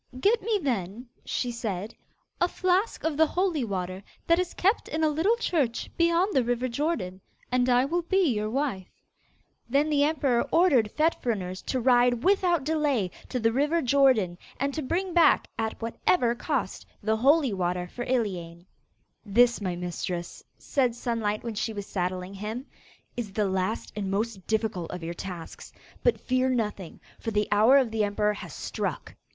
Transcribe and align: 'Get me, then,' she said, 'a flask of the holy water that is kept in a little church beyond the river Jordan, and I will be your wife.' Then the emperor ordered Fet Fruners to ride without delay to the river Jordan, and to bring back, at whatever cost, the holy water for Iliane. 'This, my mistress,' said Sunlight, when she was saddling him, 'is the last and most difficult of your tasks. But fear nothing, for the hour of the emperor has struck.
'Get 0.19 0.41
me, 0.41 0.57
then,' 0.59 1.05
she 1.25 1.51
said, 1.51 1.93
'a 2.39 2.47
flask 2.47 3.03
of 3.03 3.17
the 3.17 3.27
holy 3.27 3.63
water 3.63 4.01
that 4.25 4.39
is 4.39 4.55
kept 4.55 4.87
in 4.87 5.03
a 5.03 5.09
little 5.09 5.35
church 5.35 5.91
beyond 5.95 6.33
the 6.35 6.43
river 6.43 6.67
Jordan, 6.67 7.21
and 7.51 7.69
I 7.69 7.85
will 7.85 8.01
be 8.01 8.33
your 8.33 8.49
wife.' 8.49 8.89
Then 9.69 9.91
the 9.91 10.03
emperor 10.03 10.41
ordered 10.51 10.89
Fet 10.89 11.21
Fruners 11.21 11.61
to 11.67 11.79
ride 11.79 12.23
without 12.23 12.63
delay 12.63 13.11
to 13.29 13.39
the 13.39 13.51
river 13.51 13.79
Jordan, 13.83 14.39
and 14.59 14.73
to 14.73 14.81
bring 14.81 15.13
back, 15.13 15.47
at 15.59 15.79
whatever 15.79 16.33
cost, 16.33 16.83
the 17.03 17.17
holy 17.17 17.53
water 17.53 17.87
for 17.87 18.03
Iliane. 18.03 18.65
'This, 19.23 19.61
my 19.61 19.75
mistress,' 19.75 20.43
said 20.57 20.95
Sunlight, 20.95 21.43
when 21.43 21.53
she 21.53 21.73
was 21.73 21.85
saddling 21.85 22.33
him, 22.33 22.65
'is 23.15 23.33
the 23.33 23.47
last 23.47 23.91
and 23.95 24.09
most 24.09 24.47
difficult 24.47 24.89
of 24.89 25.03
your 25.03 25.13
tasks. 25.13 25.71
But 26.01 26.19
fear 26.19 26.49
nothing, 26.49 26.99
for 27.19 27.29
the 27.29 27.47
hour 27.51 27.77
of 27.77 27.91
the 27.91 28.03
emperor 28.03 28.33
has 28.33 28.51
struck. 28.55 29.13